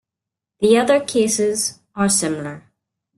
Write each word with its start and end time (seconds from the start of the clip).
The 0.61 0.77
other 0.79 0.99
cases 0.99 1.77
are 1.95 2.09
similar. 2.09 2.63